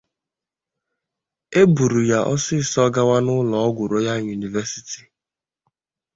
E 1.59 1.61
buru 1.73 2.01
ya 2.11 2.19
ọsịịsọ 2.33 2.83
gawa 2.93 3.17
n’ụlọ 3.25 3.55
ọgwụ 3.67 3.83
Royal 3.91 4.19
University 4.37 5.03